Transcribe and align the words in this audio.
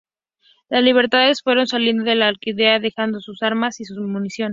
Los 0.69 0.81
liberales 0.81 1.43
fueron 1.43 1.67
saliendo 1.67 2.03
de 2.05 2.15
la 2.15 2.27
alquería, 2.27 2.79
dejando 2.79 3.19
sus 3.19 3.43
armas 3.43 3.79
y 3.81 3.85
su 3.85 4.01
munición. 4.01 4.49